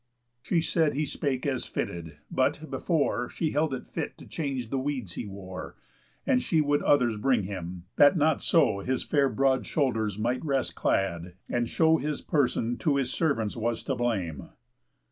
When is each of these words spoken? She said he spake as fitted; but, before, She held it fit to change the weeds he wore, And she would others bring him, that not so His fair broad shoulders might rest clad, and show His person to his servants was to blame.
She 0.41 0.61
said 0.63 0.95
he 0.95 1.05
spake 1.05 1.45
as 1.45 1.65
fitted; 1.65 2.17
but, 2.31 2.71
before, 2.71 3.29
She 3.29 3.51
held 3.51 3.71
it 3.71 3.87
fit 3.87 4.17
to 4.17 4.25
change 4.25 4.71
the 4.71 4.79
weeds 4.79 5.13
he 5.13 5.27
wore, 5.27 5.75
And 6.25 6.41
she 6.41 6.59
would 6.59 6.81
others 6.81 7.17
bring 7.17 7.43
him, 7.43 7.83
that 7.97 8.17
not 8.17 8.41
so 8.41 8.79
His 8.79 9.03
fair 9.03 9.29
broad 9.29 9.67
shoulders 9.67 10.17
might 10.17 10.43
rest 10.43 10.73
clad, 10.73 11.35
and 11.51 11.69
show 11.69 11.97
His 11.97 12.19
person 12.21 12.79
to 12.79 12.95
his 12.95 13.13
servants 13.13 13.55
was 13.55 13.83
to 13.83 13.93
blame. 13.93 14.49